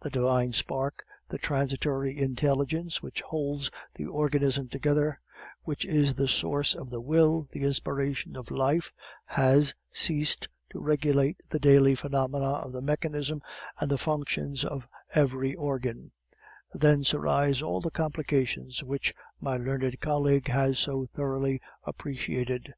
[0.00, 5.18] The divine spark, the transitory intelligence which holds the organism together,
[5.64, 8.92] which is the source of the will, the inspiration of life,
[9.26, 13.42] has ceased to regulate the daily phenomena of the mechanism
[13.80, 16.12] and the functions of every organ;
[16.72, 22.72] thence arise all the complications which my learned colleague has so thoroughly appreciated.